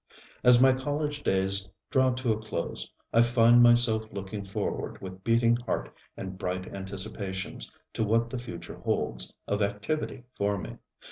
As 0.43 0.59
my 0.59 0.73
college 0.73 1.21
days 1.21 1.69
draw 1.91 2.11
to 2.13 2.33
a 2.33 2.41
close, 2.41 2.89
I 3.13 3.21
find 3.21 3.61
myself 3.61 4.11
looking 4.11 4.43
forward 4.43 4.99
with 4.99 5.23
beating 5.23 5.57
heart 5.57 5.93
and 6.17 6.39
bright 6.39 6.73
anticipations 6.73 7.71
to 7.93 8.03
what 8.03 8.31
the 8.31 8.39
future 8.39 8.79
holds 8.79 9.35
of 9.47 9.61
activity 9.61 10.23
for 10.33 10.57
me. 10.57 10.77